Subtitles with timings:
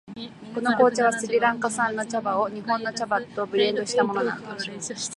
[0.55, 4.57] この紅茶はスリランカ産の茶葉を日本の茶葉とブレンドしたものなんだ。